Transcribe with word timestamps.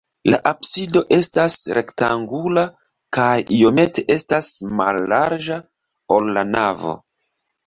La 0.33 0.37
absido 0.51 1.01
estas 1.17 1.57
rektangula 1.77 2.63
kaj 3.19 3.35
iomete 3.59 4.05
estas 4.17 4.49
mallarĝa, 4.81 5.61
ol 6.19 6.35
la 6.41 6.47
navo. 6.57 6.97